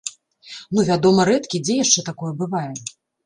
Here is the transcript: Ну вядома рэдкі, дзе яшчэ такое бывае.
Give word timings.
Ну 0.77 0.85
вядома 0.87 1.25
рэдкі, 1.29 1.61
дзе 1.67 1.77
яшчэ 1.83 2.05
такое 2.09 2.31
бывае. 2.43 2.65